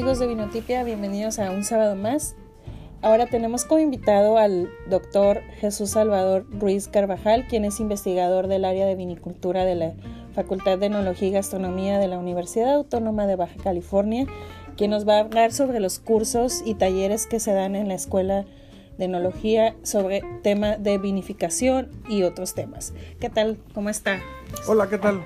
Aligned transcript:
amigos 0.00 0.18
de 0.18 0.28
Vinotipia, 0.28 0.82
bienvenidos 0.82 1.38
a 1.38 1.50
un 1.50 1.62
sábado 1.62 1.94
más. 1.94 2.34
Ahora 3.02 3.26
tenemos 3.26 3.66
como 3.66 3.80
invitado 3.80 4.38
al 4.38 4.70
doctor 4.88 5.42
Jesús 5.58 5.90
Salvador 5.90 6.46
Ruiz 6.58 6.88
Carvajal, 6.88 7.46
quien 7.46 7.66
es 7.66 7.80
investigador 7.80 8.46
del 8.46 8.64
área 8.64 8.86
de 8.86 8.94
vinicultura 8.94 9.66
de 9.66 9.74
la 9.74 9.92
Facultad 10.34 10.78
de 10.78 10.86
Enología 10.86 11.28
y 11.28 11.32
Gastronomía 11.32 11.98
de 11.98 12.08
la 12.08 12.18
Universidad 12.18 12.76
Autónoma 12.76 13.26
de 13.26 13.36
Baja 13.36 13.56
California, 13.62 14.24
quien 14.74 14.90
nos 14.90 15.06
va 15.06 15.16
a 15.16 15.20
hablar 15.20 15.52
sobre 15.52 15.80
los 15.80 15.98
cursos 15.98 16.62
y 16.64 16.76
talleres 16.76 17.26
que 17.26 17.38
se 17.38 17.52
dan 17.52 17.76
en 17.76 17.88
la 17.88 17.94
Escuela 17.94 18.46
de 18.96 19.04
Enología 19.04 19.76
sobre 19.82 20.22
tema 20.42 20.78
de 20.78 20.96
vinificación 20.96 21.90
y 22.08 22.22
otros 22.22 22.54
temas. 22.54 22.94
¿Qué 23.20 23.28
tal? 23.28 23.58
¿Cómo 23.74 23.90
está? 23.90 24.18
Hola, 24.66 24.88
¿qué 24.88 24.96
tal? 24.96 25.22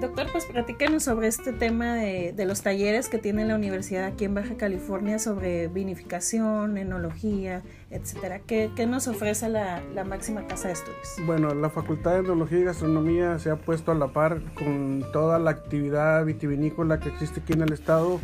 Doctor, 0.00 0.28
pues 0.32 0.46
platícanos 0.46 1.02
sobre 1.02 1.28
este 1.28 1.52
tema 1.52 1.96
de, 1.96 2.32
los 2.46 2.62
talleres 2.62 3.10
que 3.10 3.18
tiene 3.18 3.44
la 3.44 3.54
universidad 3.54 4.04
aquí 4.04 4.24
en 4.24 4.34
Baja 4.34 4.56
California 4.56 5.18
sobre 5.18 5.68
vinificación, 5.68 6.78
enología, 6.78 7.62
etcétera. 7.90 8.40
¿Qué, 8.46 8.70
nos 8.88 9.08
ofrece 9.08 9.50
la, 9.50 9.82
máxima 10.06 10.46
casa 10.46 10.68
de 10.68 10.74
estudios? 10.74 11.16
Bueno, 11.26 11.54
la 11.54 11.68
Facultad 11.68 12.12
de 12.12 12.20
Enología 12.20 12.60
y 12.60 12.64
Gastronomía 12.64 13.38
se 13.38 13.50
ha 13.50 13.56
puesto 13.56 13.92
a 13.92 13.94
la 13.94 14.08
par 14.08 14.40
con 14.54 15.04
toda 15.12 15.38
la 15.38 15.50
actividad 15.50 16.24
vitivinícola 16.24 16.98
que 16.98 17.10
existe 17.10 17.40
aquí 17.40 17.52
en 17.52 17.60
el 17.60 17.74
estado. 17.74 18.20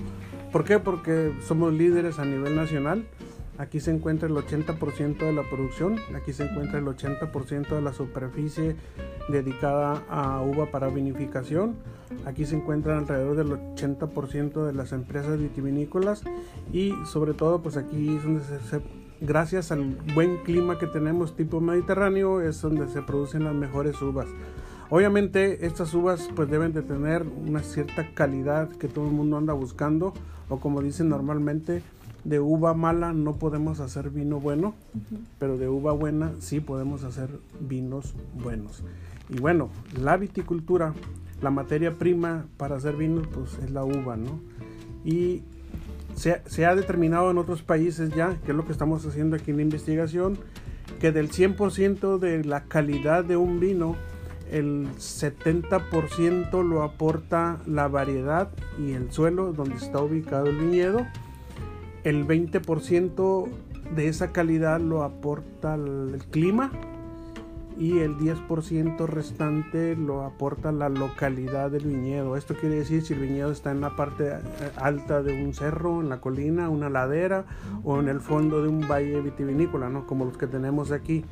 ¿Por 0.53 0.65
qué? 0.65 0.79
Porque 0.79 1.35
somos 1.47 1.75
líderes 1.75 2.19
a 2.19 2.25
nivel 2.25 2.57
nacional. 2.57 3.07
Aquí 3.59 3.81
se 3.81 3.91
encuentra 3.91 4.29
el 4.29 4.35
80% 4.35 5.19
de 5.19 5.33
la 5.33 5.43
producción, 5.49 5.99
aquí 6.15 6.33
se 6.33 6.45
encuentra 6.45 6.79
el 6.79 6.85
80% 6.85 7.69
de 7.75 7.81
la 7.81 7.95
superficie 7.95 8.77
dedicada 9.29 10.03
a 10.11 10.43
uva 10.43 10.67
para 10.67 10.89
vinificación. 10.89 11.77
Aquí 12.27 12.45
se 12.45 12.57
encuentran 12.57 12.99
alrededor 12.99 13.37
del 13.37 13.49
80% 13.49 14.67
de 14.67 14.73
las 14.75 14.93
empresas 14.93 15.39
vitivinícolas 15.39 16.23
y 16.73 16.93
sobre 17.07 17.33
todo 17.33 17.63
pues 17.63 17.77
aquí 17.77 18.17
es 18.17 18.23
donde 18.23 18.43
se, 18.45 18.83
gracias 19.21 19.73
al 19.73 19.97
buen 20.15 20.39
clima 20.45 20.79
que 20.79 20.87
tenemos 20.87 21.35
tipo 21.35 21.61
mediterráneo 21.61 22.43
es 22.43 22.61
donde 22.61 22.89
se 22.89 23.03
producen 23.03 23.45
las 23.45 23.55
mejores 23.55 24.01
uvas. 24.03 24.27
Obviamente 24.91 25.67
estas 25.67 25.95
uvas 25.95 26.29
pues 26.37 26.49
deben 26.49 26.73
de 26.73 26.83
tener 26.83 27.23
una 27.23 27.61
cierta 27.61 28.07
calidad 28.15 28.69
que 28.69 28.87
todo 28.87 29.07
el 29.07 29.13
mundo 29.13 29.37
anda 29.37 29.53
buscando 29.53 30.13
o 30.49 30.61
como 30.61 30.81
dicen 30.81 31.09
normalmente 31.09 31.83
de 32.27 32.41
uva 32.41 32.75
mala 32.75 33.13
no 33.13 33.35
podemos 33.35 33.79
hacer 33.79 34.11
vino 34.11 34.41
bueno, 34.41 34.75
pero 35.39 35.59
de 35.59 35.69
uva 35.69 35.93
buena 35.93 36.33
sí 36.41 36.59
podemos 36.61 37.05
hacer 37.05 37.31
vinos 37.61 38.15
buenos. 38.43 38.83
Y 39.29 39.39
bueno, 39.39 39.71
la 39.97 40.17
viticultura, 40.17 40.93
la 41.41 41.51
materia 41.51 41.95
prima 41.95 42.47
para 42.57 42.77
hacer 42.77 42.97
vinos, 42.97 43.29
pues 43.29 43.59
es 43.63 43.71
la 43.71 43.85
uva, 43.85 44.17
¿no? 44.17 44.41
Y 45.05 45.43
se, 46.17 46.43
se, 46.47 46.67
ha 46.67 46.75
determinado 46.75 47.31
en 47.31 47.39
otros 47.39 47.63
países 47.63 48.11
ya, 48.11 48.37
que 48.45 48.51
es 48.51 48.57
lo 48.57 48.67
que 48.67 48.73
estamos 48.73 49.07
haciendo 49.07 49.37
aquí 49.37 49.53
en 49.53 49.59
la 49.59 49.63
investigación, 49.63 50.37
que 50.99 51.13
del 51.13 51.31
100% 51.31 52.19
de 52.19 52.43
la 52.43 52.65
calidad 52.65 53.25
de 53.25 53.37
un 53.37 53.61
vino, 53.61 53.95
el 54.51 54.89
70% 54.97 56.65
lo 56.65 56.83
aporta 56.83 57.59
la 57.67 57.87
variedad 57.87 58.51
y 58.81 58.93
el 58.93 59.13
suelo 59.13 59.53
donde 59.53 59.77
está 59.77 60.01
ubicado 60.01 60.47
el 60.47 60.57
viñedo 60.57 61.07
el 62.07 62.25
20% 62.25 63.49
de 63.97 64.07
esa 64.07 64.31
calidad 64.31 64.79
lo 64.81 65.03
aporta 65.03 65.75
el, 65.75 66.23
clima 66.31 66.71
y 67.77 67.99
el 67.99 68.17
10% 68.17 69.07
restante 69.07 69.97
lo 69.97 70.23
aporta 70.23 70.71
la 70.71 70.89
localidad 70.89 71.73
del 71.73 71.87
viñedo. 71.87 72.37
Esto 72.37 72.55
quiere 72.55 72.77
decir 72.77 73.03
si 73.03 73.15
el 73.15 73.21
viñedo 73.21 73.51
está 73.51 73.73
en 73.73 73.81
la 73.81 73.97
parte 73.97 74.29
eh, 74.29 74.39
alta 74.77 75.21
de 75.25 75.33
un 75.33 75.53
cerro, 75.53 76.01
en 76.01 76.09
la 76.09 76.21
colina, 76.21 76.69
una 76.69 76.89
ladera 76.89 77.45
o 77.83 77.99
en 77.99 78.09
el 78.09 78.21
fondo 78.21 78.63
de 78.63 78.69
un 78.69 78.87
valle 78.87 79.21
vitivinícola, 79.21 79.89
¿no? 79.89 80.07
como 80.07 80.27
los 80.27 80.39
que 80.39 80.47
tenemos 80.47 80.93
aquí. 80.93 81.25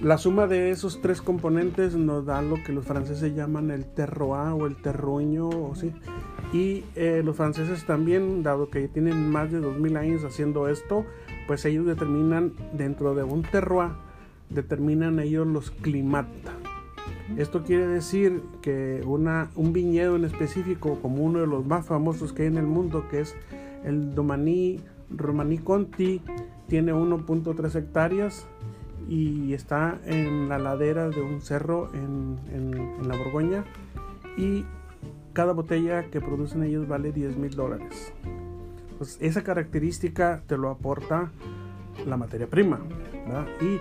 La 0.00 0.16
suma 0.16 0.46
de 0.46 0.70
esos 0.70 1.00
tres 1.02 1.20
componentes 1.20 1.96
nos 1.96 2.24
da 2.24 2.40
lo 2.40 2.62
que 2.62 2.72
los 2.72 2.84
franceses 2.84 3.34
llaman 3.34 3.72
el 3.72 3.84
terroir 3.84 4.52
o 4.52 4.66
el 4.68 4.76
terruño, 4.76 5.48
o 5.48 5.74
sí. 5.74 5.92
Y 6.52 6.84
eh, 6.94 7.22
los 7.24 7.36
franceses 7.36 7.84
también, 7.84 8.44
dado 8.44 8.70
que 8.70 8.86
tienen 8.86 9.28
más 9.28 9.50
de 9.50 9.58
2000 9.58 9.96
años 9.96 10.24
haciendo 10.24 10.68
esto, 10.68 11.04
pues 11.48 11.64
ellos 11.64 11.84
determinan 11.84 12.52
dentro 12.74 13.16
de 13.16 13.24
un 13.24 13.42
terroir, 13.42 13.90
determinan 14.50 15.18
ellos 15.18 15.48
los 15.48 15.72
climata. 15.72 16.52
Esto 17.36 17.64
quiere 17.64 17.88
decir 17.88 18.40
que 18.62 19.02
una, 19.04 19.50
un 19.56 19.72
viñedo 19.72 20.14
en 20.14 20.24
específico, 20.24 21.00
como 21.02 21.24
uno 21.24 21.40
de 21.40 21.48
los 21.48 21.66
más 21.66 21.86
famosos 21.86 22.32
que 22.32 22.42
hay 22.42 22.48
en 22.48 22.58
el 22.58 22.66
mundo, 22.66 23.08
que 23.10 23.20
es 23.20 23.34
el 23.84 24.14
Domaní 24.14 24.80
Romaní 25.10 25.58
Conti, 25.58 26.22
tiene 26.68 26.92
1.3 26.92 27.74
hectáreas 27.74 28.46
y 29.08 29.54
está 29.54 29.98
en 30.04 30.48
la 30.48 30.58
ladera 30.58 31.08
de 31.08 31.22
un 31.22 31.40
cerro 31.40 31.90
en, 31.94 32.38
en, 32.52 33.08
la 33.08 33.16
Borgoña 33.16 33.64
y 34.36 34.66
cada 35.32 35.52
botella 35.52 36.04
que 36.10 36.20
producen 36.20 36.62
ellos 36.62 36.86
vale 36.86 37.10
10 37.10 37.36
mil 37.38 37.54
dólares. 37.54 38.12
Pues 38.98 39.16
esa 39.20 39.42
característica 39.42 40.42
te 40.46 40.58
lo 40.58 40.70
aporta 40.70 41.30
la 42.06 42.16
materia 42.16 42.46
prima. 42.46 42.80
Y 43.60 43.78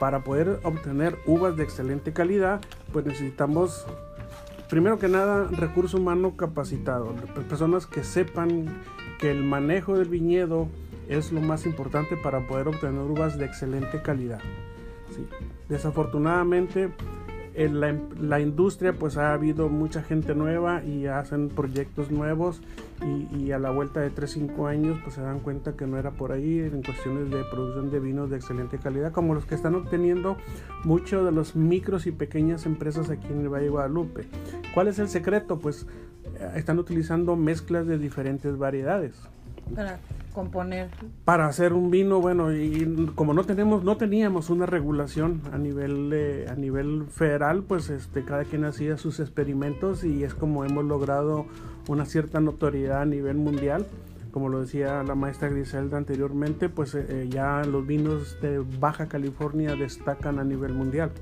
para 0.00 0.24
poder 0.24 0.60
obtener 0.64 1.18
uvas 1.26 1.56
de 1.56 1.62
excelente 1.62 2.12
calidad, 2.12 2.60
pues 2.92 3.04
necesitamos, 3.04 3.86
primero 4.68 4.98
que 4.98 5.08
nada, 5.08 5.48
recurso 5.48 5.98
humano 5.98 6.36
capacitado. 6.36 7.14
Personas 7.48 7.86
que 7.86 8.02
sepan 8.02 8.82
que 9.18 9.30
el 9.30 9.44
manejo 9.44 9.96
del 9.96 10.08
viñedo 10.08 10.68
es 11.08 11.32
lo 11.32 11.40
más 11.40 11.66
importante 11.66 12.16
para 12.16 12.46
poder 12.46 12.68
obtener 12.68 13.00
uvas 13.00 13.38
de 13.38 13.46
excelente 13.46 14.02
calidad. 14.02 14.40
Desafortunadamente 15.68 16.90
en 17.54 17.80
la, 18.28 18.40
industria 18.40 18.94
pues 18.94 19.16
ha 19.16 19.32
habido 19.32 19.68
mucha 19.68 20.02
gente 20.02 20.34
nueva 20.34 20.82
y 20.82 21.06
hacen 21.06 21.48
proyectos 21.48 22.10
nuevos 22.10 22.60
y, 23.32 23.52
a 23.52 23.58
la 23.58 23.70
vuelta 23.70 24.00
de 24.00 24.12
3-5 24.12 24.68
años 24.68 24.98
pues 25.04 25.14
se 25.14 25.20
dan 25.20 25.38
cuenta 25.38 25.76
que 25.76 25.86
no 25.86 25.96
era 25.96 26.10
por 26.10 26.32
ahí 26.32 26.58
en 26.58 26.82
cuestiones 26.82 27.30
de 27.30 27.44
producción 27.44 27.90
de 27.92 28.00
vinos 28.00 28.30
de 28.30 28.36
excelente 28.36 28.78
calidad 28.78 29.12
como 29.12 29.34
los 29.34 29.46
que 29.46 29.54
están 29.54 29.76
obteniendo 29.76 30.36
muchos 30.82 31.24
de 31.24 31.30
los 31.30 31.54
micros 31.54 32.06
y 32.06 32.12
pequeñas 32.12 32.66
empresas 32.66 33.08
aquí 33.10 33.28
en 33.28 33.42
el 33.42 33.48
Valle 33.48 33.64
de 33.64 33.70
Guadalupe. 33.70 34.26
¿Cuál 34.74 34.88
es 34.88 34.98
el 34.98 35.08
secreto? 35.08 35.60
Pues 35.60 35.86
eh, 36.40 36.52
están 36.56 36.80
utilizando 36.80 37.36
mezclas 37.36 37.86
de 37.86 37.98
diferentes 37.98 38.58
variedades 38.58 39.14
para 39.74 39.98
componer. 40.32 40.88
Para 41.24 41.46
hacer 41.46 41.72
un 41.72 41.90
vino 41.90 42.20
bueno 42.20 42.52
y 42.52 43.10
como 43.14 43.34
no 43.34 43.44
tenemos 43.44 43.84
no 43.84 43.96
teníamos 43.96 44.50
una 44.50 44.66
regulación 44.66 45.40
a 45.52 45.58
nivel 45.58 46.46
a 46.48 46.54
nivel 46.54 47.06
federal 47.08 47.62
pues 47.62 47.88
este 47.90 48.24
cada 48.24 48.44
quien 48.44 48.64
hacía 48.64 48.96
sus 48.96 49.20
experimentos 49.20 50.04
y 50.04 50.24
es 50.24 50.34
como 50.34 50.64
hemos 50.64 50.84
logrado 50.84 51.46
una 51.88 52.04
cierta 52.04 52.40
notoriedad 52.40 53.02
a 53.02 53.06
nivel 53.06 53.36
mundial. 53.36 53.86
Como 54.32 54.48
lo 54.48 54.62
decía 54.62 55.04
la 55.04 55.14
maestra 55.14 55.48
Griselda 55.48 55.96
anteriormente 55.96 56.68
pues 56.68 56.94
eh, 56.96 57.28
ya 57.30 57.62
los 57.64 57.86
vinos 57.86 58.36
de 58.42 58.58
Baja 58.80 59.06
California 59.06 59.76
destacan 59.76 60.40
a 60.40 60.44
nivel 60.44 60.72
mundial 60.72 61.12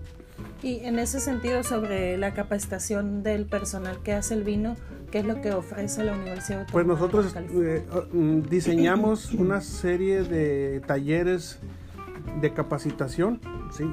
y 0.62 0.80
en 0.80 0.98
ese 0.98 1.20
sentido 1.20 1.62
sobre 1.62 2.16
la 2.18 2.34
capacitación 2.34 3.22
del 3.22 3.46
personal 3.46 3.98
que 4.02 4.12
hace 4.12 4.34
el 4.34 4.44
vino 4.44 4.76
¿Qué 5.12 5.18
es 5.18 5.26
lo 5.26 5.42
que 5.42 5.52
ofrece 5.52 6.02
la 6.04 6.14
Universidad 6.14 6.66
Pues 6.72 6.86
nosotros 6.86 7.36
eh, 7.36 7.84
mm, 8.12 8.40
diseñamos 8.48 9.32
una 9.34 9.60
serie 9.60 10.22
de 10.22 10.80
talleres 10.86 11.58
de 12.40 12.50
capacitación, 12.54 13.38
¿sí? 13.70 13.84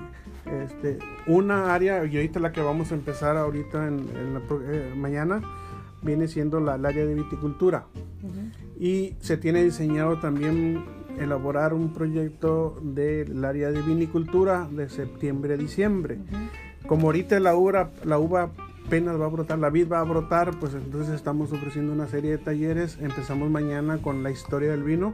Este, 0.64 0.98
una 1.28 1.74
área, 1.74 2.06
y 2.06 2.16
ahorita 2.16 2.40
la 2.40 2.54
que 2.54 2.62
vamos 2.62 2.94
a 2.94 2.96
empezar 2.96 3.36
ahorita 3.36 3.86
en, 3.86 4.34
la, 4.34 4.42
eh, 4.64 4.94
mañana, 4.96 5.42
viene 6.02 6.30
siendo 6.30 6.62
la, 6.62 6.76
el 6.76 6.86
área 6.86 7.06
de 7.06 7.16
viticultura. 7.16 7.86
Y 8.80 9.16
se 9.20 9.36
tiene 9.36 9.62
diseñado 9.62 10.20
también 10.22 10.86
elaborar 11.20 11.74
un 11.74 11.94
proyecto 11.94 12.80
del 12.82 13.44
área 13.46 13.72
de 13.72 13.82
vinicultura 13.82 14.68
de 14.72 14.90
septiembre 14.90 15.54
a 15.54 15.58
diciembre. 15.58 16.20
Como 16.88 17.08
ahorita 17.08 17.40
la 17.40 17.56
uva, 17.56 17.92
la 18.04 18.18
uva 18.18 18.52
apenas 18.86 19.20
va 19.20 19.26
a 19.26 19.30
brotar, 19.30 19.60
la 19.60 19.70
vid 19.70 19.92
va 19.92 20.00
a 20.00 20.04
brotar, 20.04 20.60
pues 20.60 20.74
entonces 20.74 21.14
estamos 21.14 21.52
ofreciendo 21.52 21.94
una 21.94 22.08
serie 22.08 22.32
de 22.32 22.38
talleres. 22.40 22.98
Empezamos 23.00 23.50
mañana 23.50 24.00
con 24.02 24.24
la 24.24 24.32
historia 24.32 24.72
del 24.72 24.84
vino 24.84 25.14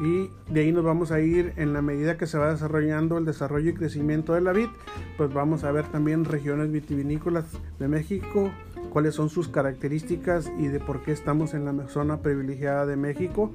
y 0.00 0.30
de 0.50 0.60
ahí 0.60 0.72
nos 0.72 0.84
vamos 0.84 1.12
a 1.12 1.20
ir 1.20 1.52
en 1.56 1.72
la 1.72 1.82
medida 1.82 2.16
que 2.16 2.26
se 2.26 2.38
va 2.38 2.50
desarrollando 2.50 3.18
el 3.18 3.24
desarrollo 3.24 3.70
y 3.70 3.74
crecimiento 3.74 4.32
de 4.32 4.40
la 4.40 4.52
vid, 4.52 4.68
pues 5.16 5.32
vamos 5.32 5.64
a 5.64 5.72
ver 5.72 5.86
también 5.88 6.24
regiones 6.24 6.72
vitivinícolas 6.72 7.44
de 7.78 7.88
México 7.88 8.50
cuáles 8.90 9.14
son 9.14 9.30
sus 9.30 9.48
características 9.48 10.52
y 10.58 10.68
de 10.68 10.80
por 10.80 11.02
qué 11.02 11.12
estamos 11.12 11.54
en 11.54 11.64
la 11.64 11.88
zona 11.88 12.18
privilegiada 12.18 12.86
de 12.86 12.96
México. 12.96 13.50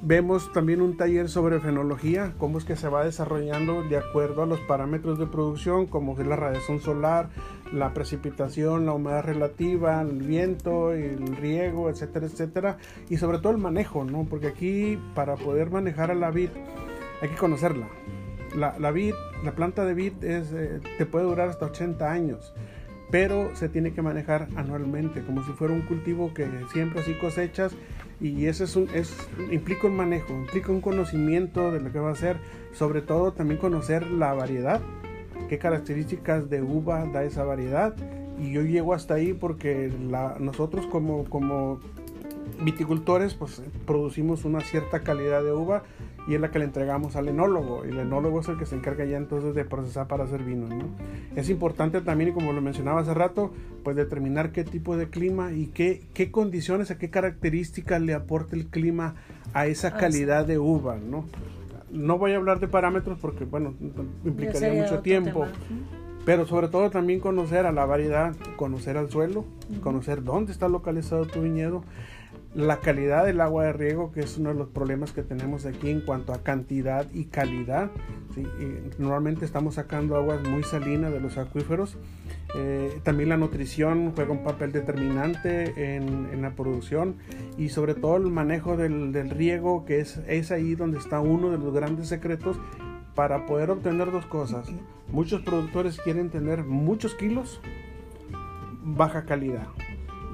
Vemos 0.00 0.52
también 0.52 0.80
un 0.80 0.96
taller 0.96 1.28
sobre 1.28 1.60
fenología, 1.60 2.34
cómo 2.38 2.58
es 2.58 2.64
que 2.64 2.76
se 2.76 2.88
va 2.88 3.04
desarrollando 3.04 3.82
de 3.82 3.96
acuerdo 3.96 4.42
a 4.42 4.46
los 4.46 4.60
parámetros 4.60 5.18
de 5.18 5.26
producción, 5.26 5.86
como 5.86 6.18
es 6.18 6.26
la 6.26 6.36
radiación 6.36 6.80
solar, 6.80 7.28
la 7.72 7.92
precipitación, 7.92 8.86
la 8.86 8.92
humedad 8.92 9.24
relativa, 9.24 10.00
el 10.00 10.22
viento, 10.22 10.92
el 10.92 11.36
riego, 11.36 11.90
etcétera, 11.90 12.26
etcétera, 12.26 12.78
y 13.08 13.16
sobre 13.16 13.38
todo 13.38 13.52
el 13.52 13.58
manejo, 13.58 14.04
¿no? 14.04 14.26
Porque 14.28 14.48
aquí 14.48 14.98
para 15.14 15.36
poder 15.36 15.70
manejar 15.70 16.10
a 16.10 16.14
la 16.14 16.30
vid 16.30 16.50
hay 17.20 17.28
que 17.28 17.36
conocerla. 17.36 17.88
La, 18.56 18.78
la 18.78 18.90
vid, 18.90 19.14
la 19.44 19.52
planta 19.52 19.84
de 19.84 19.94
vid 19.94 20.24
es, 20.24 20.52
eh, 20.52 20.80
te 20.98 21.06
puede 21.06 21.24
durar 21.24 21.48
hasta 21.48 21.66
80 21.66 22.10
años 22.10 22.52
pero 23.12 23.54
se 23.54 23.68
tiene 23.68 23.92
que 23.92 24.00
manejar 24.00 24.48
anualmente, 24.56 25.22
como 25.22 25.44
si 25.44 25.52
fuera 25.52 25.74
un 25.74 25.82
cultivo 25.82 26.32
que 26.32 26.48
siempre 26.72 27.02
así 27.02 27.12
cosechas 27.12 27.74
y 28.22 28.46
eso 28.46 28.64
es 28.64 28.74
un, 28.74 28.88
es, 28.94 29.14
implica 29.50 29.86
un 29.86 29.96
manejo, 29.96 30.32
implica 30.32 30.72
un 30.72 30.80
conocimiento 30.80 31.70
de 31.70 31.80
lo 31.80 31.92
que 31.92 31.98
va 31.98 32.08
a 32.08 32.12
hacer, 32.12 32.38
sobre 32.72 33.02
todo 33.02 33.34
también 33.34 33.60
conocer 33.60 34.10
la 34.10 34.32
variedad, 34.32 34.80
qué 35.50 35.58
características 35.58 36.48
de 36.48 36.62
uva 36.62 37.04
da 37.04 37.22
esa 37.22 37.44
variedad 37.44 37.94
y 38.38 38.50
yo 38.50 38.62
llego 38.62 38.94
hasta 38.94 39.14
ahí 39.14 39.34
porque 39.34 39.92
la, 40.08 40.36
nosotros 40.40 40.86
como, 40.86 41.24
como 41.24 41.80
viticultores 42.64 43.34
pues 43.34 43.62
producimos 43.86 44.44
una 44.44 44.60
cierta 44.60 45.00
calidad 45.00 45.42
de 45.42 45.52
uva 45.52 45.82
y 46.28 46.34
es 46.34 46.40
la 46.40 46.50
que 46.50 46.60
le 46.60 46.64
entregamos 46.64 47.16
al 47.16 47.28
enólogo. 47.28 47.84
Y 47.84 47.88
el 47.88 47.98
enólogo 47.98 48.40
es 48.40 48.48
el 48.48 48.56
que 48.56 48.66
se 48.66 48.76
encarga 48.76 49.04
ya 49.04 49.16
entonces 49.16 49.54
de 49.54 49.64
procesar 49.64 50.06
para 50.06 50.24
hacer 50.24 50.42
vino 50.44 50.68
¿no? 50.68 50.84
es 51.36 51.50
importante 51.50 52.00
también 52.00 52.30
y 52.30 52.32
como 52.32 52.52
lo 52.52 52.60
mencionaba 52.60 53.00
hace 53.00 53.14
rato 53.14 53.52
pues 53.82 53.96
determinar 53.96 54.52
qué 54.52 54.64
tipo 54.64 54.96
de 54.96 55.08
clima 55.08 55.52
y 55.52 55.66
qué, 55.66 56.02
qué 56.14 56.30
condiciones 56.30 56.90
a 56.90 56.98
qué 56.98 57.10
características 57.10 58.00
le 58.00 58.14
aporta 58.14 58.56
el 58.56 58.66
clima 58.66 59.14
a 59.54 59.66
esa 59.66 59.88
ah, 59.88 59.96
calidad 59.96 60.46
de 60.46 60.58
uva 60.58 60.96
no 60.96 61.24
no 61.90 62.18
voy 62.18 62.32
a 62.32 62.36
hablar 62.36 62.60
de 62.60 62.68
parámetros 62.68 63.18
porque 63.20 63.44
bueno 63.44 63.74
implicaría 64.24 64.72
mucho 64.72 65.00
tiempo 65.00 65.46
pero 66.24 66.46
sobre 66.46 66.68
todo 66.68 66.90
también 66.90 67.20
conocer 67.20 67.66
a 67.66 67.72
la 67.72 67.84
variedad 67.84 68.34
conocer 68.56 68.96
al 68.96 69.10
suelo 69.10 69.44
conocer 69.82 70.22
dónde 70.22 70.52
está 70.52 70.68
localizado 70.68 71.26
tu 71.26 71.42
viñedo 71.42 71.82
la 72.54 72.80
calidad 72.80 73.24
del 73.24 73.40
agua 73.40 73.64
de 73.64 73.72
riego, 73.72 74.12
que 74.12 74.20
es 74.20 74.36
uno 74.36 74.50
de 74.50 74.56
los 74.56 74.68
problemas 74.68 75.12
que 75.12 75.22
tenemos 75.22 75.64
aquí 75.64 75.88
en 75.88 76.02
cuanto 76.02 76.32
a 76.34 76.42
cantidad 76.42 77.06
y 77.12 77.24
calidad. 77.24 77.90
normalmente 78.98 79.44
estamos 79.44 79.76
sacando 79.76 80.16
aguas 80.16 80.46
muy 80.46 80.62
salinas 80.62 81.12
de 81.12 81.20
los 81.20 81.38
acuíferos. 81.38 81.96
Eh, 82.54 83.00
también 83.02 83.30
la 83.30 83.38
nutrición 83.38 84.12
juega 84.14 84.32
un 84.32 84.44
papel 84.44 84.72
determinante 84.72 85.94
en, 85.96 86.42
la 86.42 86.50
producción 86.50 87.16
y 87.56 87.70
sobre 87.70 87.94
todo 87.94 88.16
el 88.16 88.24
manejo 88.24 88.76
del, 88.76 89.12
del, 89.12 89.30
riego, 89.30 89.84
que 89.86 90.00
es, 90.00 90.18
es 90.26 90.50
ahí 90.50 90.74
donde 90.74 90.98
está 90.98 91.20
uno 91.20 91.50
de 91.50 91.58
los 91.58 91.72
grandes 91.72 92.08
secretos 92.08 92.58
para 93.14 93.46
poder 93.46 93.70
obtener 93.70 94.10
dos 94.10 94.26
cosas. 94.26 94.68
Muchos 95.10 95.40
productores 95.42 95.98
quieren 96.00 96.30
tener 96.30 96.64
muchos 96.64 97.14
kilos, 97.14 97.60
baja 98.82 99.24
calidad 99.24 99.68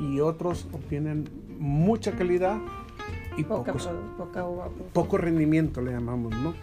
y 0.00 0.20
otros 0.20 0.68
obtienen 0.72 1.28
mucha 1.58 2.12
calidad 2.12 2.58
y 3.36 3.44
poco 4.92 5.18
rendimiento 5.18 5.80
le 5.80 5.92
llamamos, 5.92 6.34
¿no? 6.36 6.54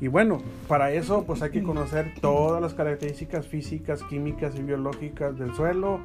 Y 0.00 0.08
bueno, 0.08 0.40
para 0.68 0.90
eso 0.92 1.24
pues 1.24 1.42
hay 1.42 1.50
que 1.50 1.62
conocer 1.62 2.14
todas 2.20 2.60
las 2.60 2.74
características 2.74 3.46
físicas, 3.46 4.02
químicas 4.02 4.54
y 4.56 4.62
biológicas 4.62 5.38
del 5.38 5.54
suelo, 5.54 6.00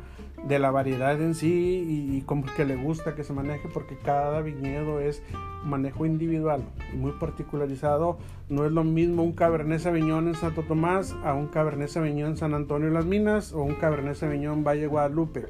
de 0.48 0.60
la 0.60 0.72
variedad 0.72 1.20
en 1.22 1.36
sí 1.36 1.86
y, 1.88 2.18
y 2.18 2.22
como 2.22 2.46
que 2.56 2.66
le 2.66 2.76
gusta 2.76 3.16
que 3.16 3.24
se 3.24 3.34
maneje 3.34 3.68
porque 3.74 3.98
cada 3.98 4.42
viñedo 4.42 5.00
es 5.00 5.22
manejo 5.66 6.06
individual 6.06 6.64
y 6.94 6.98
muy 6.98 7.12
particularizado. 7.14 8.18
No 8.48 8.66
es 8.66 8.72
lo 8.72 8.84
mismo 8.84 9.24
un 9.24 9.34
Cabernet 9.34 9.80
Sauvignon 9.80 10.28
en 10.28 10.36
Santo 10.36 10.64
Tomás 10.64 11.16
a 11.24 11.34
un 11.34 11.48
Cabernet 11.48 11.90
Sauvignon 11.90 12.32
en 12.32 12.38
San 12.38 12.54
Antonio 12.54 12.88
de 12.88 12.94
las 12.94 13.06
Minas 13.06 13.54
o 13.54 13.64
un 13.64 13.76
Cabernet 13.76 14.16
Sauvignon 14.16 14.60
en 14.60 14.64
Valle 14.64 14.88
Guadalupe 14.88 15.48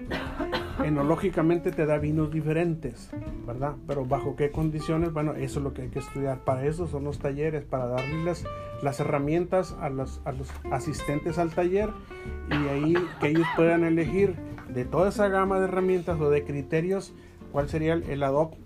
enológicamente 0.84 1.72
te 1.72 1.86
da 1.86 1.98
vinos 1.98 2.32
diferentes, 2.32 3.10
¿verdad? 3.46 3.76
Pero 3.88 4.06
bajo 4.06 4.36
qué 4.36 4.52
condiciones, 4.52 5.12
bueno, 5.14 5.34
eso 5.34 5.60
es 5.60 5.64
lo 5.64 5.74
que 5.74 5.84
hay 5.84 5.90
que 5.90 6.00
estudiar. 6.00 6.40
Para 6.40 6.66
eso 6.66 6.88
son 6.88 7.04
los 7.04 7.20
talleres, 7.20 7.64
para 7.64 7.88
darles 7.88 8.46
las 8.82 9.00
herramientas 9.00 9.76
a 9.80 9.90
los, 9.90 10.22
asistentes 10.72 11.38
al 11.38 11.52
taller 11.52 11.90
y 12.50 12.68
ahí 12.68 12.94
que 13.20 13.30
ellos 13.30 13.48
puedan 13.56 13.84
elegir 13.84 14.36
de 14.70 14.86
toda 14.86 15.10
esa 15.10 15.28
gama 15.28 15.60
de 15.60 15.66
herramientas 15.66 16.20
o 16.20 16.30
de 16.30 16.44
criterios 16.44 17.14
cuál 17.52 17.70
sería 17.70 17.94
el, 17.94 18.04
el 18.04 18.24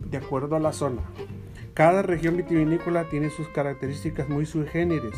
de 0.09 0.17
acuerdo 0.17 0.55
a 0.55 0.59
la 0.59 0.73
zona. 0.73 1.01
Cada 1.73 2.03
región 2.03 2.37
vitivinícola 2.37 3.09
tiene 3.09 3.29
sus 3.29 3.47
características 3.47 4.29
muy 4.29 4.45
sui 4.45 4.67
generis, 4.67 5.15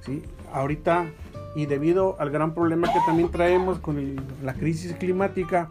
¿sí? 0.00 0.22
Ahorita 0.52 1.06
y 1.54 1.66
debido 1.66 2.16
al 2.20 2.30
gran 2.30 2.54
problema 2.54 2.92
que 2.92 3.00
también 3.06 3.30
traemos 3.30 3.78
con 3.80 4.16
la 4.42 4.54
crisis 4.54 4.94
climática, 4.94 5.70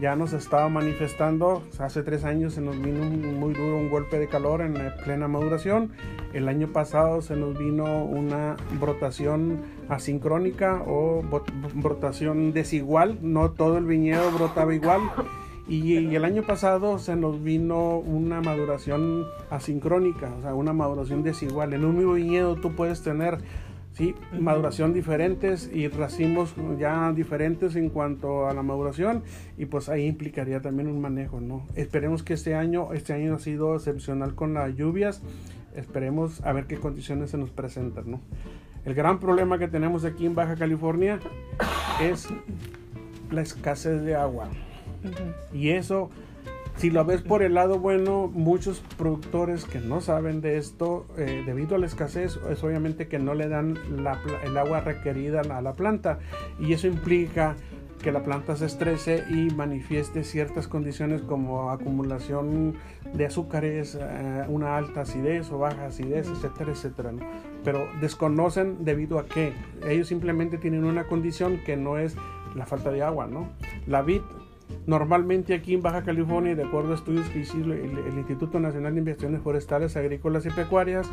ya 0.00 0.16
nos 0.16 0.32
estaba 0.32 0.68
manifestando, 0.68 1.62
hace 1.78 2.02
tres 2.02 2.24
años 2.24 2.54
se 2.54 2.60
nos 2.60 2.80
vino 2.80 3.02
un, 3.02 3.38
muy 3.38 3.52
duro 3.52 3.76
un 3.76 3.90
golpe 3.90 4.18
de 4.18 4.28
calor 4.28 4.62
en 4.62 4.74
plena 5.04 5.28
maduración, 5.28 5.92
el 6.32 6.48
año 6.48 6.68
pasado 6.68 7.20
se 7.20 7.36
nos 7.36 7.58
vino 7.58 8.04
una 8.04 8.56
brotación 8.80 9.60
asincrónica 9.88 10.82
o 10.86 11.22
brotación 11.74 12.52
desigual, 12.52 13.18
no 13.20 13.50
todo 13.50 13.78
el 13.78 13.84
viñedo 13.84 14.30
brotaba 14.30 14.74
igual. 14.74 15.00
Y, 15.70 15.98
y, 15.98 16.16
el 16.16 16.24
año 16.24 16.44
pasado 16.44 16.98
se 16.98 17.14
nos 17.14 17.42
vino 17.42 17.98
una 17.98 18.40
maduración 18.40 19.26
asincrónica, 19.50 20.32
o 20.38 20.40
sea, 20.40 20.54
una 20.54 20.72
maduración 20.72 21.22
desigual. 21.22 21.74
En 21.74 21.84
un 21.84 21.94
mismo 21.94 22.14
viñedo 22.14 22.56
tú 22.56 22.74
puedes 22.74 23.02
tener 23.02 23.36
¿sí? 23.98 24.14
Maduración 24.38 24.94
diferentes 24.94 25.68
y 25.74 25.88
racimos 25.88 26.54
ya 26.78 27.12
diferentes 27.12 27.74
en 27.74 27.90
cuanto 27.90 28.46
a 28.46 28.54
la 28.54 28.62
maduración 28.62 29.24
y 29.58 29.66
pues 29.66 29.88
ahí 29.88 30.06
implicaría 30.06 30.62
también 30.62 30.88
un 30.88 31.00
manejo, 31.00 31.40
¿no? 31.40 31.66
Esperemos 31.74 32.22
que 32.22 32.34
este 32.34 32.54
año, 32.54 32.92
este 32.92 33.12
año 33.12 33.34
ha 33.34 33.38
sido 33.40 33.74
excepcional 33.74 34.36
con 34.36 34.54
las 34.54 34.74
lluvias, 34.76 35.20
esperemos 35.74 36.40
a 36.46 36.52
ver 36.52 36.66
qué 36.66 36.76
condiciones 36.76 37.30
se 37.30 37.38
nos 37.38 37.50
presentan, 37.50 38.08
¿no? 38.12 38.20
El 38.84 38.94
gran 38.94 39.18
problema 39.18 39.58
que 39.58 39.66
tenemos 39.66 40.04
aquí 40.04 40.26
en 40.26 40.36
Baja 40.36 40.54
California 40.54 41.18
es 42.00 42.28
la 43.32 43.42
escasez 43.42 44.02
de 44.02 44.14
agua. 44.14 44.48
Y 45.52 45.70
eso 45.70 46.10
si 46.78 46.90
lo 46.90 47.04
ves 47.04 47.22
por 47.22 47.42
el 47.42 47.54
lado 47.54 47.80
bueno, 47.80 48.30
muchos 48.32 48.80
productores 48.96 49.64
que 49.64 49.80
no 49.80 50.00
saben 50.00 50.40
de 50.40 50.58
esto, 50.58 51.06
eh, 51.16 51.42
debido 51.44 51.74
a 51.74 51.78
la 51.78 51.86
escasez, 51.86 52.38
es 52.48 52.62
obviamente 52.62 53.08
que 53.08 53.18
no 53.18 53.34
le 53.34 53.48
dan 53.48 53.76
el 54.44 54.56
agua 54.56 54.80
requerida 54.80 55.40
a 55.40 55.60
la 55.60 55.72
planta 55.74 56.20
y 56.60 56.72
eso 56.72 56.86
implica 56.86 57.56
que 58.00 58.12
la 58.12 58.22
planta 58.22 58.54
se 58.54 58.66
estrese 58.66 59.24
y 59.28 59.50
manifieste 59.50 60.22
ciertas 60.22 60.68
condiciones 60.68 61.20
como 61.22 61.70
acumulación 61.72 62.74
de 63.12 63.26
azúcares, 63.26 63.98
eh, 64.00 64.44
una 64.46 64.76
alta 64.76 65.00
acidez 65.00 65.50
o 65.50 65.58
baja 65.58 65.86
acidez, 65.86 66.28
etcétera, 66.28 66.70
etcétera. 66.70 67.10
Pero 67.64 67.88
desconocen 68.00 68.84
debido 68.84 69.18
a 69.18 69.26
que 69.26 69.52
ellos 69.84 70.06
simplemente 70.06 70.58
tienen 70.58 70.84
una 70.84 71.08
condición 71.08 71.58
que 71.66 71.76
no 71.76 71.98
es 71.98 72.14
la 72.54 72.66
falta 72.66 72.92
de 72.92 73.02
agua, 73.02 73.26
¿no? 73.26 73.48
La 73.88 74.02
vid 74.02 74.22
Normalmente 74.88 75.52
aquí 75.52 75.74
en 75.74 75.82
Baja 75.82 76.02
California, 76.02 76.56
de 76.56 76.64
acuerdo 76.64 76.92
a 76.92 76.94
estudios 76.94 77.28
que 77.28 77.40
hizo 77.40 77.58
el, 77.58 78.16
Instituto 78.16 78.58
Nacional 78.58 78.94
de 78.94 79.00
Investigaciones 79.00 79.42
Forestales, 79.42 79.98
Agrícolas 79.98 80.46
y 80.46 80.50
Pecuarias, 80.50 81.06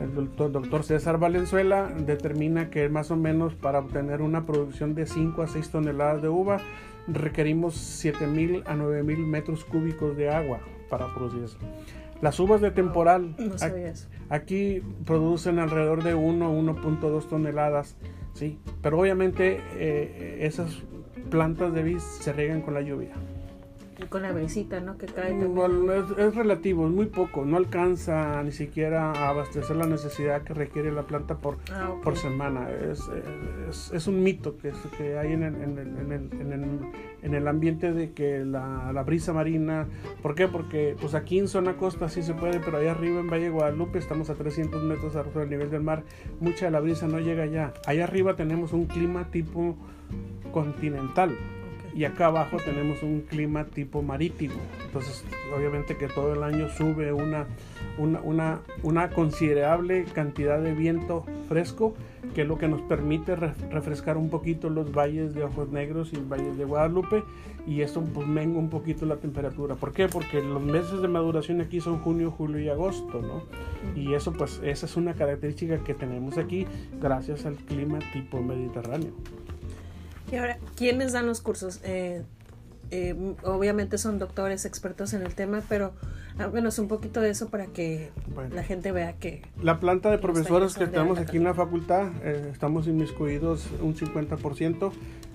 el 0.00 0.52
doctor, 0.52 0.84
César 0.84 1.18
Valenzuela 1.18 1.92
determina 2.06 2.70
que 2.70 2.88
más 2.88 3.10
o 3.10 3.16
menos 3.16 3.56
para 3.56 3.80
obtener 3.80 4.22
una 4.22 4.46
producción 4.46 4.94
de 4.94 5.04
5 5.04 5.42
a 5.42 5.48
6 5.48 5.68
toneladas 5.70 6.22
de 6.22 6.28
uva 6.28 6.58
requerimos 7.08 7.74
7.000 8.04 8.62
a 8.66 8.76
9.000 8.76 9.26
metros 9.26 9.64
cúbicos 9.64 10.16
de 10.16 10.30
agua 10.30 10.60
para 10.88 11.12
producir 11.12 11.42
eso. 11.42 11.58
Las 12.22 12.38
uvas 12.38 12.60
de 12.60 12.70
temporal 12.70 13.34
aquí, 14.28 14.80
producen 15.04 15.58
alrededor 15.58 16.04
de 16.04 16.14
1 16.14 16.46
a 16.46 16.50
1.2 16.50 17.28
toneladas, 17.28 17.96
sí, 18.32 18.60
pero 18.80 19.00
obviamente 19.00 19.60
eh, 19.74 20.38
esas 20.42 20.84
plantas 21.28 21.72
de 21.72 21.82
vid 21.82 21.98
se 21.98 22.32
riegan 22.32 22.62
con 22.62 22.74
la 22.74 22.80
lluvia. 22.80 23.12
Y 24.00 24.06
con 24.06 24.22
la 24.22 24.30
brisita, 24.30 24.78
¿no? 24.78 24.96
Que 24.96 25.06
cae 25.06 25.36
es, 25.36 26.34
relativo, 26.36 26.86
es 26.86 26.92
muy 26.92 27.06
poco. 27.06 27.44
No 27.44 27.56
alcanza 27.56 28.40
ni 28.44 28.52
siquiera 28.52 29.10
a 29.10 29.30
abastecer 29.30 29.74
la 29.74 29.86
necesidad 29.86 30.42
que 30.42 30.54
requiere 30.54 30.92
la 30.92 31.02
planta 31.02 31.38
por, 31.38 31.58
ah, 31.72 31.94
por 32.04 32.16
semana. 32.16 32.70
Es, 32.70 33.10
es, 33.92 34.06
un 34.06 34.22
mito 34.22 34.56
que, 34.56 34.72
que 34.96 35.18
hay 35.18 35.32
en 35.32 35.42
el, 35.42 35.54
en, 35.56 35.78
el, 35.78 35.98
en, 35.98 36.12
el, 36.52 36.80
en, 37.22 37.34
el, 37.34 37.48
ambiente 37.48 37.92
de 37.92 38.12
que 38.12 38.44
la, 38.44 38.92
la, 38.92 39.02
brisa 39.02 39.32
marina. 39.32 39.88
¿Por 40.22 40.36
qué? 40.36 40.46
Porque 40.46 40.94
pues 41.00 41.16
aquí 41.16 41.40
en 41.40 41.48
zona 41.48 41.76
costa 41.76 42.08
sí 42.08 42.22
se 42.22 42.34
puede, 42.34 42.60
pero 42.60 42.76
allá 42.76 42.92
arriba 42.92 43.18
en 43.18 43.28
Valle 43.28 43.50
Guadalupe 43.50 43.98
estamos 43.98 44.30
a 44.30 44.36
300 44.36 44.80
metros 44.84 45.16
arriba 45.16 45.40
del 45.40 45.50
nivel 45.50 45.70
del 45.72 45.82
mar. 45.82 46.04
Mucha 46.38 46.66
de 46.66 46.70
la 46.70 46.78
brisa 46.78 47.08
no 47.08 47.18
llega 47.18 47.42
allá. 47.42 47.72
Allá 47.84 48.04
arriba 48.04 48.36
tenemos 48.36 48.72
un 48.72 48.86
clima 48.86 49.24
tipo 49.32 49.76
continental. 50.52 51.36
y 51.94 52.04
acá 52.04 52.26
abajo 52.26 52.58
tenemos 52.64 53.02
un 53.02 53.22
clima 53.22 53.64
tipo 53.64 54.02
marítimo. 54.02 54.54
Entonces, 54.86 55.24
obviamente 55.56 55.96
que 55.96 56.06
todo 56.06 56.32
el 56.32 56.44
año 56.44 56.68
sube 56.68 57.12
una, 57.12 57.46
una, 57.98 58.60
una, 58.82 59.10
considerable 59.10 60.04
cantidad 60.04 60.60
de 60.60 60.74
viento 60.74 61.24
fresco, 61.48 61.94
que 62.34 62.42
es 62.42 62.46
lo 62.48 62.56
que 62.56 62.68
nos 62.68 62.82
permite 62.82 63.34
refrescar 63.34 64.16
un 64.16 64.30
poquito 64.30 64.70
los 64.70 64.92
valles 64.92 65.34
de 65.34 65.42
Ojos 65.42 65.70
Negros 65.70 66.12
y 66.12 66.18
valles 66.18 66.56
de 66.56 66.64
Guadalupe, 66.64 67.24
y 67.66 67.82
eso 67.82 68.02
pues 68.02 68.26
menga 68.26 68.58
un 68.58 68.70
poquito 68.70 69.04
la 69.04 69.16
temperatura. 69.16 69.74
¿Por 69.74 69.92
qué? 69.92 70.08
Porque 70.08 70.40
los 70.40 70.62
meses 70.62 71.02
de 71.02 71.08
maduración 71.08 71.60
aquí 71.60 71.80
son 71.80 71.98
junio, 71.98 72.30
julio 72.30 72.60
y 72.60 72.68
agosto, 72.68 73.20
¿no? 73.20 73.42
Y 73.94 74.14
eso 74.14 74.32
pues 74.32 74.60
esa 74.62 74.86
es 74.86 74.96
una 74.96 75.14
característica 75.14 75.78
que 75.78 75.94
tenemos 75.94 76.38
aquí 76.38 76.66
gracias 77.00 77.44
al 77.44 77.56
clima 77.56 77.98
tipo 78.12 78.40
mediterráneo. 78.40 79.12
Y 80.30 80.36
ahora, 80.36 80.58
¿quiénes 80.76 81.12
dan 81.12 81.26
los 81.26 81.40
cursos? 81.40 81.80
Eh, 81.84 82.22
eh, 82.90 83.34
obviamente 83.44 83.98
son 83.98 84.18
doctores 84.18 84.64
expertos 84.64 85.12
en 85.12 85.22
el 85.22 85.34
tema, 85.34 85.62
pero 85.68 85.92
menos 86.52 86.78
un 86.78 86.86
poquito 86.86 87.20
de 87.20 87.30
eso 87.30 87.48
para 87.48 87.66
que 87.66 88.10
la 88.52 88.62
gente 88.62 88.92
vea 88.92 89.14
que... 89.14 89.42
La 89.60 89.80
planta 89.80 90.10
de 90.10 90.18
profesores 90.18 90.74
que 90.74 90.86
tenemos 90.86 91.18
aquí 91.18 91.36
en 91.36 91.44
la 91.44 91.54
facultad, 91.54 92.10
eh, 92.22 92.50
estamos 92.52 92.86
inmiscuidos 92.86 93.66
un 93.80 93.96
50%. 93.96 94.92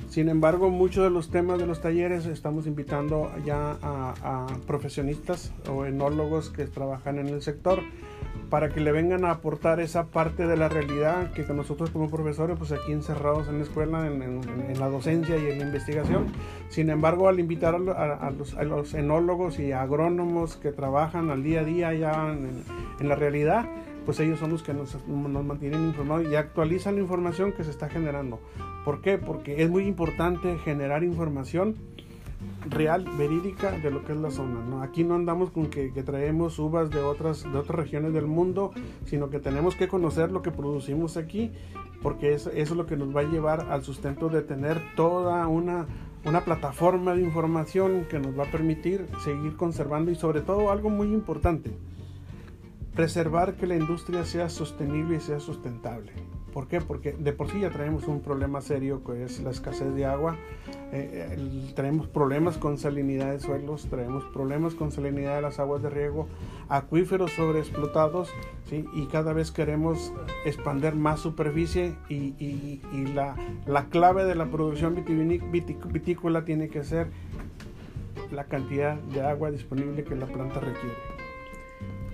Sin 0.09 0.29
embargo, 0.29 0.69
muchos 0.69 1.03
de 1.03 1.09
los 1.09 1.29
temas 1.29 1.59
de 1.59 1.65
los 1.65 1.81
talleres 1.81 2.25
estamos 2.25 2.67
invitando 2.67 3.31
ya 3.45 3.77
a, 3.81 4.13
a 4.21 4.47
profesionistas 4.65 5.51
o 5.69 5.85
enólogos 5.85 6.50
que 6.50 6.65
trabajan 6.67 7.19
en 7.19 7.27
el 7.27 7.41
sector 7.41 7.81
para 8.53 8.69
que 8.69 8.81
le 8.81 8.91
vengan 8.91 9.25
a 9.25 9.31
aportar 9.31 9.79
esa 9.79 10.05
parte 10.12 10.45
de 10.45 10.55
la 10.55 10.69
realidad 10.69 11.31
que 11.31 11.41
nosotros 11.55 11.89
como 11.89 12.12
profesores, 12.12 12.55
pues 12.55 12.72
aquí 12.72 12.91
encerrados 12.91 13.48
en 13.48 13.57
la 13.57 13.63
escuela, 13.63 14.05
en, 14.05 14.79
la 14.79 14.89
docencia 14.89 15.36
y 15.38 15.50
en 15.50 15.57
la 15.57 15.65
investigación. 15.65 16.27
Sin 16.69 16.91
embargo, 16.91 17.27
al 17.27 17.39
invitar 17.39 17.74
a, 17.74 18.29
los, 18.29 18.93
enólogos 18.93 19.57
y 19.57 19.72
agrónomos 19.72 20.55
que 20.55 20.72
trabajan 20.72 21.31
al 21.31 21.41
día 21.41 21.62
a 21.62 21.63
día 21.63 21.93
ya 21.95 22.31
en, 22.31 23.10
la 23.10 23.15
realidad, 23.15 23.65
pues 24.05 24.19
ellos 24.19 24.38
son 24.38 24.51
los 24.51 24.62
que 24.62 24.75
nos, 24.75 25.03
nos 25.07 25.43
mantienen 25.43 25.88
informados 25.88 26.31
y 26.31 26.36
actualizan 26.36 26.93
la 26.93 27.01
información 27.01 27.53
que 27.53 27.63
se 27.63 27.72
está 27.72 27.89
generando. 27.89 28.39
¿Por 28.86 29.01
qué? 29.01 29.17
Porque 29.17 29.63
es 29.63 29.69
muy 29.72 29.88
importante 29.88 30.60
generar 30.60 31.03
información 31.03 31.75
real, 32.70 33.05
verídica 33.17 33.72
de 33.72 33.91
lo 33.91 34.03
que 34.05 34.13
es 34.13 34.17
la 34.17 34.32
zona. 34.32 34.84
Aquí 34.84 35.03
no 35.03 35.15
andamos 35.15 35.51
con 35.51 35.67
que, 35.67 35.89
traemos 36.03 36.60
uvas 36.60 36.89
de 36.89 37.01
otras, 37.01 37.43
de 37.43 37.58
otras 37.58 37.77
regiones 37.77 38.13
del 38.13 38.27
mundo, 38.27 38.72
sino 39.05 39.29
que 39.29 39.39
tenemos 39.39 39.75
que 39.75 39.88
conocer 39.88 40.32
lo 40.32 40.41
que 40.41 40.51
producimos 40.51 41.17
aquí, 41.17 41.51
porque 42.01 42.34
eso, 42.34 42.51
es 42.51 42.72
lo 42.72 42.86
que 42.86 42.98
nos 42.98 43.15
va 43.15 43.22
a 43.22 43.24
llevar 43.24 43.72
al 43.72 43.84
sustento 43.84 44.29
de 44.29 44.41
tener 44.41 44.82
toda 44.96 45.48
una, 45.48 45.88
una 46.25 46.41
plataforma 46.41 47.13
de 47.13 47.22
información 47.22 48.05
que 48.10 48.20
nos 48.20 48.38
va 48.38 48.43
a 48.43 48.51
permitir 48.51 49.08
seguir 49.24 49.55
conservando 49.55 50.12
y 50.12 50.15
sobre 50.15 50.41
todo 50.41 50.72
algo 50.72 50.89
muy 50.89 51.08
importante, 51.08 51.72
preservar 52.96 53.55
que 53.55 53.67
la 53.67 53.75
industria 53.75 54.25
sea 54.25 54.50
sostenible 54.50 55.17
y 55.17 55.20
sea 55.22 55.39
sustentable. 55.39 56.12
¿Por 56.53 56.67
qué? 56.67 56.81
Porque 56.81 57.13
de 57.13 57.33
por 57.33 57.50
sí 57.50 57.62
ya 57.62 57.72
traemos 57.72 58.07
un 58.07 58.22
problema 58.22 58.62
serio 58.62 59.03
que 59.03 59.24
es 59.24 59.41
la 59.41 59.50
escasez 59.50 59.93
de 59.95 60.05
agua, 60.05 60.38
eh, 60.91 61.72
tenemos 61.75 62.07
problemas 62.07 62.57
con 62.60 62.77
salinidad 62.77 63.31
de 63.31 63.39
suelos, 63.39 63.88
traemos 63.89 64.24
problemas 64.25 64.75
con 64.75 64.91
salinidad 64.91 65.38
de 65.38 65.41
las 65.41 65.60
aguas 65.60 65.81
de 65.81 65.89
riego, 65.89 66.27
acuíferos 66.69 67.31
sobreexplotados, 67.31 68.29
¿sí? 68.69 68.86
y 68.93 69.07
cada 69.07 69.33
vez 69.33 69.51
queremos 69.51 70.13
expander 70.45 70.93
más 70.93 71.22
superficie 71.22 71.95
y, 72.07 72.36
y, 72.38 72.81
y 72.93 73.07
la, 73.13 73.36
la, 73.65 73.86
clave 73.86 74.24
de 74.25 74.36
la 74.36 74.45
producción 74.45 75.03
vitícola 75.03 76.45
tiene 76.45 76.69
que 76.69 76.83
ser 76.83 77.07
la 78.31 78.43
cantidad 78.45 78.95
de 78.95 79.22
agua 79.22 79.50
disponible 79.50 80.03
que 80.03 80.15
la 80.15 80.27
planta 80.27 80.60
requiere 80.60 81.12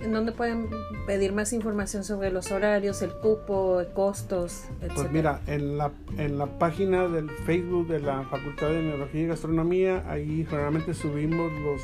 en 0.00 0.12
dónde 0.12 0.32
pueden 0.32 0.68
pedir 1.06 1.32
más 1.32 1.52
información 1.52 2.04
sobre 2.04 2.30
los 2.30 2.50
horarios, 2.50 3.02
el 3.02 3.12
cupo, 3.12 3.82
costos, 3.94 4.64
etc. 4.80 4.92
Pues 4.94 5.12
mira, 5.12 5.40
en 5.46 5.78
la, 5.78 5.92
en 6.16 6.38
la 6.38 6.46
página 6.58 7.08
del 7.08 7.30
Facebook 7.30 7.88
de 7.88 8.00
la 8.00 8.22
Facultad 8.24 8.68
de 8.68 8.82
Neurología 8.82 9.22
y 9.22 9.26
Gastronomía, 9.26 10.04
ahí 10.08 10.46
generalmente 10.48 10.94
subimos 10.94 11.52
los 11.60 11.82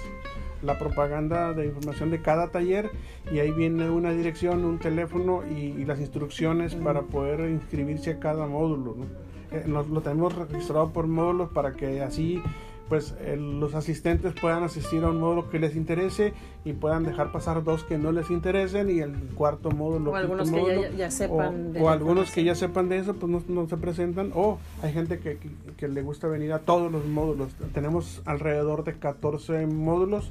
la 0.63 0.79
propaganda 0.79 1.53
de 1.53 1.67
información 1.67 2.11
de 2.11 2.23
cada 2.23 2.49
taller 2.49 2.91
y 3.31 3.41
ahí 3.41 3.53
viene 3.53 3.91
una 3.91 4.11
dirección, 4.13 4.65
un 4.65 4.79
teléfono 4.79 5.43
y, 5.47 5.85
las 5.85 6.01
instrucciones 6.01 6.75
para 6.75 7.03
poder 7.03 7.49
inscribirse 7.51 8.13
a 8.13 8.19
cada 8.19 8.47
módulo. 8.47 8.97
¿no? 8.97 9.05
Eh, 9.53 9.65
lo 9.69 10.01
tenemos 10.01 10.35
registrado 10.35 10.93
por 10.93 11.07
módulos 11.07 11.51
para 11.51 11.73
que 11.73 12.01
así 12.01 12.43
pues 12.89 13.15
los 13.37 13.75
asistentes 13.75 14.35
puedan 14.41 14.63
asistir 14.63 15.03
a 15.05 15.11
un 15.11 15.19
módulo 15.19 15.51
que 15.51 15.59
les 15.59 15.75
interese 15.75 16.35
y 16.65 16.73
puedan 16.73 17.05
dejar 17.05 17.33
pasar 17.33 17.65
dos 17.65 17.85
que 17.85 17.99
no 17.99 18.13
les 18.13 18.31
interesen 18.31 18.91
y 18.91 19.01
el 19.01 19.13
cuarto 19.35 19.71
módulo 19.71 20.13
o 20.13 20.17
algunos 20.17 20.51
que 20.51 20.93
ya, 20.97 21.11
sepan 21.11 21.75
o, 21.79 21.91
algunos 21.91 22.31
que 22.31 22.45
ya 22.45 22.55
sepan 22.55 22.89
de 22.89 22.99
eso 22.99 23.15
pues 23.15 23.49
no, 23.49 23.69
se 23.69 23.77
presentan. 23.77 24.31
O 24.35 24.59
hay 24.83 24.93
gente 24.93 25.19
que, 25.19 25.39
que, 25.77 25.89
le 25.89 26.03
gusta 26.03 26.29
venir 26.29 26.53
a 26.53 26.61
todos 26.61 26.91
los 26.91 27.07
módulos. 27.07 27.53
Tenemos 27.75 28.23
alrededor 28.25 28.85
de 28.85 28.95
14 28.95 29.67
módulos. 29.67 30.31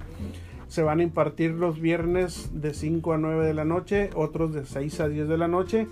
Se 0.67 0.81
van 0.81 0.99
a 0.99 1.03
impartir 1.03 1.51
los 1.51 1.79
viernes 1.79 2.49
de 2.53 2.73
5 2.73 3.13
a 3.13 3.17
9 3.17 3.45
de 3.45 3.53
la 3.53 3.65
noche 3.65 4.09
otros 4.15 4.53
de 4.53 4.65
6 4.65 4.99
a 4.99 5.07
10 5.07 5.27
de 5.27 5.37
la 5.37 5.47
noche 5.47 5.87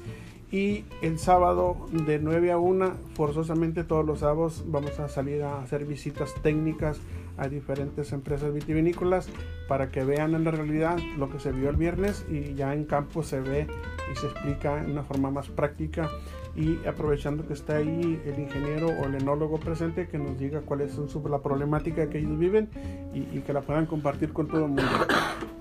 y 0.54 0.86
el 1.02 1.18
sábado 1.18 1.88
de 1.92 2.20
9 2.20 2.52
a 2.52 2.60
1, 2.60 2.92
forzosamente 3.16 3.84
todos 3.84 4.06
los 4.06 4.20
sábados 4.20 4.64
vamos 4.68 5.00
a 5.00 5.10
salir 5.10 5.42
a 5.42 5.60
hacer 5.60 5.84
visitas 5.84 6.32
técnicas 6.44 7.02
a 7.38 7.48
diferentes 7.48 8.14
empresas 8.14 8.54
vitivinícolas 8.54 9.28
para 9.68 9.90
que 9.90 10.04
vean 10.04 10.36
en 10.36 10.44
la 10.44 10.52
realidad 10.52 11.00
lo 11.18 11.32
que 11.32 11.40
se 11.40 11.52
vio 11.52 11.72
el 11.72 11.76
viernes 11.76 12.24
y 12.30 12.54
ya 12.54 12.76
en 12.76 12.86
campo 12.86 13.24
se 13.24 13.40
ve 13.40 13.66
y 14.12 14.16
se 14.16 14.28
explica 14.28 14.84
de 14.84 14.92
una 14.92 15.02
forma 15.02 15.32
más 15.32 15.50
práctica 15.50 16.08
y 16.56 16.86
aprovechando 16.86 17.48
que 17.48 17.54
está 17.54 17.78
ahí 17.78 18.22
el 18.24 18.40
ingeniero 18.40 18.90
o 18.90 19.06
el 19.06 19.16
enólogo 19.16 19.60
presente 19.60 20.08
que 20.08 20.20
nos 20.20 20.38
diga 20.38 20.62
cuál 20.62 20.82
es 20.82 21.00
la 21.28 21.40
problemática 21.40 22.08
que 22.10 22.20
ellos 22.20 22.38
viven 22.38 22.70
y, 23.12 23.22
y, 23.36 23.42
que 23.44 23.54
la 23.54 23.62
puedan 23.62 23.88
compartir 23.88 24.32
con 24.32 24.48
todo 24.48 24.66
el 24.66 24.68
mundo. 24.68 24.84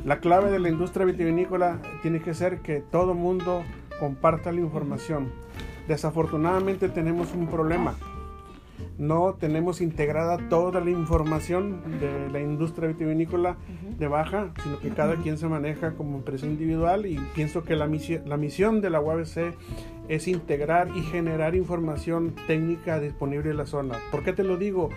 La 0.04 0.18
clave 0.18 0.50
de 0.50 0.58
la 0.58 0.68
industria 0.68 1.06
vitivinícola 1.06 1.80
tiene 2.02 2.20
que 2.20 2.34
ser 2.34 2.60
que 2.60 2.80
todo 2.80 3.12
el 3.12 3.18
mundo 3.18 3.62
comparta 4.02 4.50
la 4.50 4.58
información. 4.58 5.30
Desafortunadamente 5.86 6.88
tenemos 6.88 7.32
un 7.34 7.46
problema. 7.46 7.94
No 8.98 9.34
tenemos 9.38 9.80
integrada 9.80 10.48
toda 10.48 10.80
la 10.80 10.90
información 10.90 11.80
de 12.00 12.28
la 12.32 12.40
industria 12.40 12.88
vitivinícola 12.88 13.56
de 14.00 14.08
baja, 14.08 14.50
sino 14.60 14.80
que 14.80 14.88
cada 14.88 15.14
quien 15.14 15.38
se 15.38 15.46
maneja 15.46 15.92
como 15.92 16.16
empresa 16.16 16.46
individual 16.46 17.06
y 17.06 17.16
pienso 17.36 17.62
que 17.62 17.76
la, 17.76 17.86
misión, 17.86 18.22
la 18.26 18.36
misión 18.36 18.80
de 18.80 18.90
la 18.90 19.00
UABC 19.00 19.54
es 20.08 20.26
integrar 20.26 20.88
y 20.96 21.02
generar 21.02 21.54
información 21.54 22.34
técnica 22.48 22.98
disponible 22.98 23.50
en 23.50 23.56
la 23.56 23.66
zona. 23.66 23.98
¿Por 24.10 24.24
qué 24.24 24.32
te 24.32 24.42
lo 24.42 24.56
digo? 24.56 24.90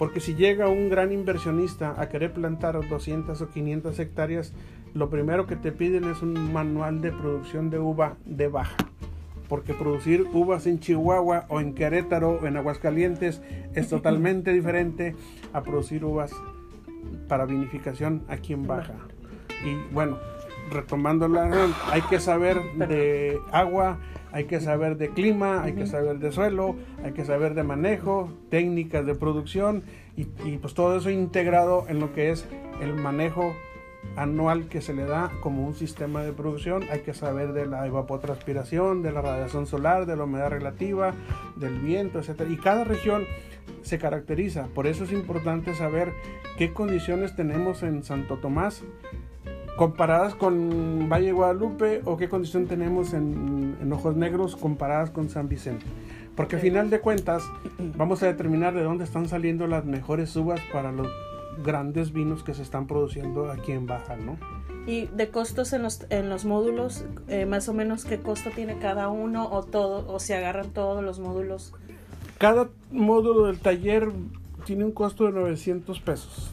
Porque 0.00 0.18
si 0.18 0.34
llega 0.34 0.68
un 0.68 0.90
gran 0.90 1.12
inversionista 1.12 1.94
a 1.96 2.08
querer 2.08 2.32
plantar 2.32 2.76
200 2.88 3.40
o 3.40 3.48
500 3.50 3.98
hectáreas, 4.00 4.52
lo 4.94 5.10
primero 5.10 5.46
que 5.46 5.56
te 5.56 5.72
piden 5.72 6.04
es 6.04 6.22
un 6.22 6.52
manual 6.52 7.00
de 7.00 7.12
producción 7.12 7.70
de 7.70 7.78
uva 7.78 8.16
de 8.24 8.48
baja. 8.48 8.76
Porque 9.48 9.72
producir 9.72 10.26
uvas 10.32 10.66
en 10.66 10.78
Chihuahua 10.78 11.46
o 11.48 11.60
en 11.60 11.74
Querétaro 11.74 12.38
o 12.42 12.46
en 12.46 12.56
Aguascalientes 12.56 13.40
es 13.74 13.88
totalmente 13.90 14.52
diferente 14.52 15.14
a 15.52 15.62
producir 15.62 16.04
uvas 16.04 16.32
para 17.28 17.46
vinificación 17.46 18.22
aquí 18.28 18.52
en 18.52 18.66
baja. 18.66 18.94
Y 19.64 19.92
bueno, 19.92 20.18
retomando 20.70 21.28
la 21.28 21.68
hay 21.90 22.02
que 22.02 22.20
saber 22.20 22.60
de 22.76 23.38
agua, 23.52 23.98
hay 24.32 24.44
que 24.44 24.60
saber 24.60 24.98
de 24.98 25.08
clima, 25.10 25.62
hay 25.62 25.72
que 25.72 25.86
saber 25.86 26.18
de 26.18 26.32
suelo, 26.32 26.76
hay 27.02 27.12
que 27.12 27.24
saber 27.24 27.54
de 27.54 27.62
manejo, 27.62 28.30
técnicas 28.50 29.06
de 29.06 29.14
producción 29.14 29.82
y, 30.16 30.28
y 30.44 30.58
pues 30.60 30.74
todo 30.74 30.96
eso 30.96 31.10
integrado 31.10 31.86
en 31.88 32.00
lo 32.00 32.12
que 32.12 32.30
es 32.30 32.46
el 32.82 32.94
manejo 32.94 33.54
anual 34.16 34.68
que 34.68 34.80
se 34.80 34.94
le 34.94 35.04
da 35.04 35.30
como 35.40 35.66
un 35.66 35.74
sistema 35.74 36.22
de 36.22 36.32
producción. 36.32 36.84
Hay 36.90 37.00
que 37.00 37.14
saber 37.14 37.52
de 37.52 37.66
la 37.66 37.86
evapotranspiración, 37.86 39.02
de 39.02 39.12
la 39.12 39.22
radiación 39.22 39.66
solar, 39.66 40.06
de 40.06 40.16
la 40.16 40.24
humedad 40.24 40.50
relativa, 40.50 41.14
del 41.56 41.78
viento, 41.78 42.18
etc. 42.18 42.42
Y 42.48 42.56
cada 42.56 42.84
región 42.84 43.24
se 43.82 43.98
caracteriza. 43.98 44.66
Por 44.74 44.86
eso 44.86 45.04
es 45.04 45.12
importante 45.12 45.74
saber 45.74 46.12
qué 46.56 46.72
condiciones 46.72 47.36
tenemos 47.36 47.82
en 47.82 48.02
Santo 48.02 48.36
Tomás 48.38 48.82
comparadas 49.76 50.34
con 50.34 51.08
Valle 51.08 51.30
Guadalupe 51.30 52.02
o 52.04 52.16
qué 52.16 52.28
condición 52.28 52.66
tenemos 52.66 53.14
en, 53.14 53.76
en 53.80 53.92
Ojos 53.92 54.16
Negros 54.16 54.56
comparadas 54.56 55.10
con 55.10 55.28
San 55.28 55.48
Vicente. 55.48 55.86
Porque 56.34 56.56
al 56.56 56.62
final 56.62 56.90
de 56.90 57.00
cuentas 57.00 57.42
vamos 57.96 58.22
a 58.22 58.26
determinar 58.26 58.74
de 58.74 58.82
dónde 58.82 59.04
están 59.04 59.28
saliendo 59.28 59.66
las 59.66 59.84
mejores 59.84 60.34
uvas 60.36 60.60
para 60.72 60.90
los 60.92 61.08
grandes 61.64 62.12
vinos 62.12 62.42
que 62.42 62.54
se 62.54 62.62
están 62.62 62.86
produciendo 62.86 63.50
aquí 63.50 63.72
en 63.72 63.86
Baja, 63.86 64.16
¿no? 64.16 64.38
Y 64.86 65.06
de 65.06 65.28
costos 65.28 65.72
en 65.72 65.82
los, 65.82 66.06
en 66.10 66.30
los 66.30 66.44
módulos, 66.44 67.04
eh, 67.28 67.44
más 67.44 67.68
o 67.68 67.74
menos 67.74 68.04
qué 68.04 68.20
costo 68.20 68.50
tiene 68.54 68.78
cada 68.78 69.08
uno 69.08 69.48
o 69.50 69.62
todo, 69.62 70.10
o 70.12 70.18
se 70.18 70.34
agarran 70.34 70.70
todos 70.70 71.04
los 71.04 71.18
módulos. 71.18 71.74
Cada 72.38 72.68
módulo 72.90 73.46
del 73.46 73.58
taller 73.58 74.10
tiene 74.64 74.84
un 74.84 74.92
costo 74.92 75.26
de 75.26 75.32
900 75.32 76.00
pesos. 76.00 76.52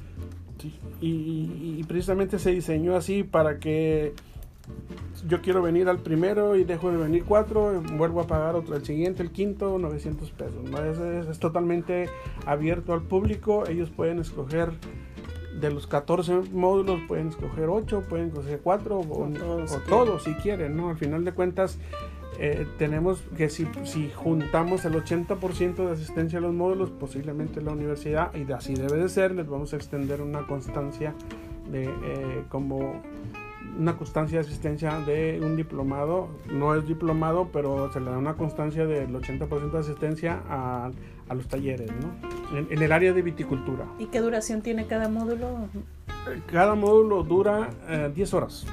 Y, 1.01 1.83
precisamente 1.83 2.39
se 2.39 2.51
diseñó 2.51 2.95
así 2.95 3.23
para 3.23 3.59
que 3.59 4.13
yo 5.27 5.41
quiero 5.41 5.61
venir 5.61 5.89
al 5.89 5.99
primero 5.99 6.55
y 6.55 6.63
dejo 6.63 6.91
de 6.91 6.97
venir 6.97 7.23
cuatro, 7.25 7.81
vuelvo 7.93 8.21
a 8.21 8.27
pagar 8.27 8.55
otro, 8.55 8.75
el 8.75 8.85
siguiente, 8.85 9.23
el 9.23 9.31
quinto, 9.31 9.77
900 9.79 10.31
pesos. 10.31 10.63
Es, 11.29 11.39
totalmente 11.39 12.09
abierto 12.45 12.93
al 12.93 13.01
público, 13.01 13.65
ellos 13.67 13.89
pueden 13.89 14.19
escoger 14.19 14.71
de 15.59 15.71
los 15.71 15.87
14 15.87 16.41
módulos, 16.51 16.99
pueden 17.07 17.29
escoger 17.29 17.69
8, 17.69 18.03
pueden 18.09 18.27
escoger 18.27 18.59
4 18.61 18.99
o, 18.99 19.29
todos, 19.87 20.23
si 20.23 20.33
quieren, 20.35 20.75
¿no? 20.75 20.89
Al 20.89 20.97
final 20.97 21.23
de 21.23 21.31
cuentas, 21.31 21.79
eh, 22.37 22.67
tenemos 22.77 23.21
que 23.37 23.49
si, 23.49 23.65
si, 23.83 24.11
juntamos 24.13 24.83
el 24.83 24.93
80% 24.93 25.75
de 25.75 25.91
asistencia 25.91 26.39
a 26.39 26.41
los 26.41 26.53
módulos, 26.53 26.89
posiblemente 26.91 27.61
la 27.61 27.71
universidad, 27.71 28.33
y 28.35 28.51
así 28.51 28.73
debe 28.73 28.97
de 28.97 29.07
ser, 29.07 29.33
les 29.33 29.47
vamos 29.47 29.71
a 29.73 29.77
extender 29.77 30.21
una 30.21 30.45
constancia 30.45 31.15
de 31.71 31.85
eh, 31.85 32.43
como 32.49 33.01
una 33.77 33.97
constancia 33.97 34.39
de 34.39 34.47
asistencia 34.47 34.99
de 35.01 35.39
un 35.41 35.55
diplomado, 35.55 36.29
no 36.51 36.75
es 36.75 36.87
diplomado, 36.87 37.49
pero 37.51 37.91
se 37.91 37.99
le 37.99 38.11
da 38.11 38.17
una 38.17 38.35
constancia 38.35 38.85
del 38.85 39.13
80% 39.13 39.71
de 39.71 39.79
asistencia 39.79 40.41
a, 40.49 40.91
a, 41.29 41.35
los 41.35 41.47
talleres, 41.47 41.91
¿no? 41.91 42.57
En, 42.57 42.81
el 42.81 42.91
área 42.91 43.13
de 43.13 43.21
viticultura. 43.21 43.85
¿Y 43.99 44.05
qué 44.07 44.19
duración 44.21 44.61
tiene 44.61 44.85
cada 44.87 45.09
módulo? 45.09 45.67
Cada 46.51 46.75
módulo 46.75 47.23
dura 47.23 47.69
10 48.13 48.33
eh, 48.33 48.35
horas. 48.35 48.65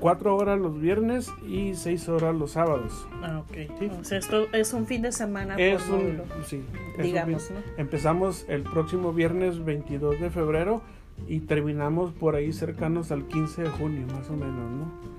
4 0.00 0.34
horas 0.34 0.58
los 0.58 0.80
viernes 0.80 1.30
y 1.46 1.74
6 1.74 2.08
horas 2.08 2.34
los 2.34 2.52
sábados. 2.52 3.06
Ah, 3.22 3.40
ok. 3.40 3.92
O 4.00 4.04
sea, 4.04 4.18
esto 4.18 4.46
es 4.52 4.72
un 4.72 4.86
fin 4.86 5.02
de 5.02 5.12
semana 5.12 5.56
es 5.56 5.86
un, 5.88 6.22
Sí. 6.46 6.64
Digamos, 7.00 7.50
¿no? 7.50 7.58
Empezamos 7.76 8.46
el 8.48 8.62
próximo 8.62 9.12
viernes 9.12 9.62
22 9.62 10.20
de 10.20 10.30
febrero 10.30 10.82
y 11.28 11.40
terminamos 11.40 12.12
por 12.12 12.34
ahí 12.34 12.52
cercanos 12.52 13.12
al 13.12 13.26
15 13.26 13.62
de 13.62 13.68
junio, 13.68 14.06
más 14.12 14.28
o 14.30 14.34
menos, 14.34 14.70
¿no? 14.70 15.10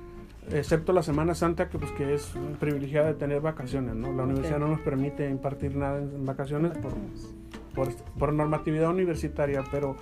Excepto 0.52 0.92
la 0.92 1.04
Semana 1.04 1.34
Santa, 1.36 1.70
que 1.70 1.78
pues 1.78 1.92
que 1.92 2.14
es 2.14 2.34
privilegiada 2.60 3.08
de 3.08 3.14
tener 3.14 3.42
vacaciones, 3.42 3.96
¿no? 3.96 4.12
La 4.12 4.24
universidad 4.24 4.60
no 4.60 4.68
nos 4.68 4.82
permite 4.82 5.30
impartir 5.30 5.76
nada 5.76 6.00
en 6.00 6.26
vacaciones 6.26 6.78
por, 6.78 6.94
por, 7.74 7.96
por 8.18 8.34
normatividad 8.34 8.90
universitaria, 8.90 9.64
pero 9.72 9.96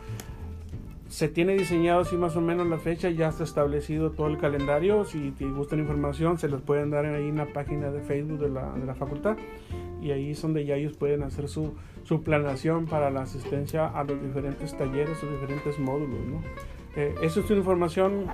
se 1.09 1.27
tiene 1.27 1.53
diseñado 1.53 2.01
así 2.01 2.15
más 2.15 2.35
o 2.35 2.41
menos 2.41 2.67
la 2.67 2.77
fecha, 2.77 3.09
ya 3.09 3.29
está 3.29 3.43
establecido 3.43 4.11
todo 4.11 4.27
el 4.27 4.37
calendario. 4.37 5.03
Si 5.05 5.31
te 5.31 5.45
gusta 5.45 5.75
la 5.75 5.81
información, 5.81 6.37
se 6.37 6.47
los 6.47 6.61
pueden 6.61 6.91
dar 6.91 7.05
ahí 7.05 7.29
en 7.29 7.37
la 7.37 7.47
página 7.47 7.89
de 7.89 8.01
Facebook 8.01 8.39
de 8.39 8.49
la, 8.49 8.71
de 8.73 8.85
la 8.85 8.93
facultad. 8.93 9.35
Y 10.01 10.11
ahí 10.11 10.31
es 10.31 10.41
donde 10.41 10.65
ya 10.65 10.75
ellos 10.75 10.93
pueden 10.93 11.23
hacer 11.23 11.47
su, 11.47 11.73
su 12.03 12.21
planeación 12.21 12.85
para 12.85 13.09
la 13.09 13.21
asistencia 13.21 13.87
a 13.87 14.03
los 14.03 14.21
diferentes 14.21 14.77
talleres 14.77 15.21
o 15.23 15.31
diferentes 15.31 15.77
módulos. 15.79 16.19
¿no? 16.25 16.41
Eh, 16.95 17.15
eso 17.21 17.41
es 17.41 17.49
una 17.49 17.59
información 17.59 18.25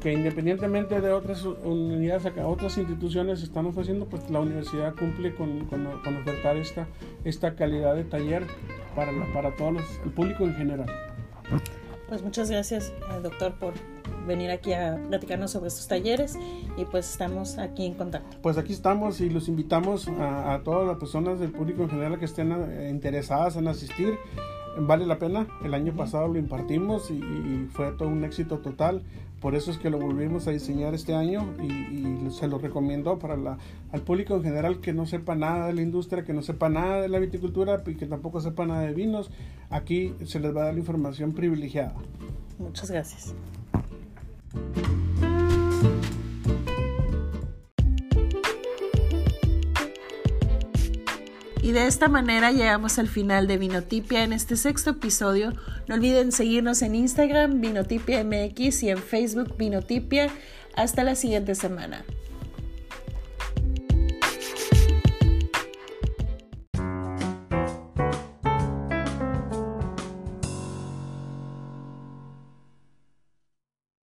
que 0.00 0.12
independientemente 0.12 1.00
de 1.00 1.12
otras 1.12 1.44
unidades, 1.44 2.32
otras 2.44 2.78
instituciones 2.78 3.42
están 3.42 3.66
ofreciendo, 3.66 4.06
pues 4.06 4.28
la 4.30 4.40
universidad 4.40 4.94
cumple 4.94 5.34
con, 5.34 5.66
con, 5.66 5.84
con 6.02 6.16
ofertar 6.16 6.56
esta, 6.56 6.86
esta 7.24 7.54
calidad 7.54 7.94
de 7.94 8.04
taller 8.04 8.44
para, 8.94 9.12
para 9.32 9.54
todo 9.56 9.70
el 9.70 10.10
público 10.12 10.44
en 10.44 10.54
general. 10.54 10.86
Pues 12.08 12.22
muchas 12.22 12.50
gracias, 12.50 12.92
eh, 13.10 13.20
doctor, 13.22 13.54
por 13.54 13.74
venir 14.26 14.50
aquí 14.50 14.72
a 14.72 14.98
platicarnos 15.08 15.50
sobre 15.50 15.68
estos 15.68 15.86
talleres 15.88 16.38
y 16.76 16.84
pues 16.84 17.10
estamos 17.10 17.58
aquí 17.58 17.86
en 17.86 17.94
contacto. 17.94 18.36
Pues 18.42 18.58
aquí 18.58 18.72
estamos 18.72 19.20
y 19.20 19.30
los 19.30 19.48
invitamos 19.48 20.08
a, 20.08 20.60
todas 20.64 20.86
las 20.86 20.98
personas 20.98 21.40
del 21.40 21.50
público 21.50 21.82
en 21.82 21.90
general 21.90 22.18
que 22.18 22.24
estén 22.24 22.52
eh, 22.52 22.88
interesadas 22.90 23.56
en 23.56 23.68
asistir. 23.68 24.14
Vale 24.76 25.06
la 25.06 25.18
pena, 25.18 25.46
el 25.64 25.72
año 25.72 25.94
pasado 25.94 26.26
lo 26.26 26.38
impartimos 26.38 27.08
y 27.10 27.68
fue 27.70 27.92
todo 27.92 28.08
un 28.08 28.24
éxito 28.24 28.58
total. 28.58 29.02
Por 29.44 29.54
eso 29.54 29.70
es 29.70 29.76
que 29.76 29.90
lo 29.90 29.98
volvimos 29.98 30.48
a 30.48 30.52
diseñar 30.52 30.94
este 30.94 31.14
año 31.14 31.54
y, 31.62 32.30
se 32.30 32.48
lo 32.48 32.56
recomiendo 32.56 33.18
para 33.18 33.36
la, 33.36 33.58
al 33.92 34.00
público 34.00 34.34
en 34.36 34.42
general 34.42 34.80
que 34.80 34.94
no 34.94 35.04
sepa 35.04 35.34
nada 35.34 35.66
de 35.66 35.74
la 35.74 35.82
industria, 35.82 36.24
que 36.24 36.32
no 36.32 36.40
sepa 36.40 36.70
nada 36.70 37.02
de 37.02 37.10
la 37.10 37.18
viticultura 37.18 37.82
y 37.86 37.94
que 37.94 38.06
tampoco 38.06 38.40
sepa 38.40 38.64
nada 38.64 38.80
de 38.80 38.94
vinos. 38.94 39.30
Aquí 39.68 40.14
se 40.24 40.40
les 40.40 40.56
va 40.56 40.62
a 40.62 40.64
dar 40.64 40.74
la 40.74 40.80
información 40.80 41.34
privilegiada. 41.34 41.94
Muchas 42.58 42.90
gracias. 42.90 43.34
Y 51.64 51.72
de 51.72 51.86
esta 51.86 52.08
manera 52.08 52.52
llegamos 52.52 52.98
al 52.98 53.08
final 53.08 53.46
de 53.46 53.56
Vinotipia 53.56 54.22
en 54.22 54.34
este 54.34 54.54
sexto 54.54 54.90
episodio. 54.90 55.54
No 55.88 55.94
olviden 55.94 56.30
seguirnos 56.30 56.82
en 56.82 56.94
Instagram, 56.94 57.62
Vinotipia 57.62 58.22
MX 58.22 58.82
y 58.82 58.90
en 58.90 58.98
Facebook, 58.98 59.56
Vinotipia. 59.56 60.28
Hasta 60.76 61.04
la 61.04 61.14
siguiente 61.14 61.54
semana. 61.54 62.04